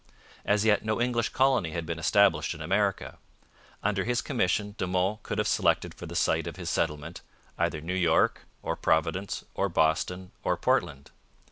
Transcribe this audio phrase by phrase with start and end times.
[0.43, 3.19] As yet no English colony had been established in America.
[3.83, 7.21] Under his commission De Monts could have selected for the site of his settlement
[7.59, 11.11] either New York or Providence or Boston or Portland.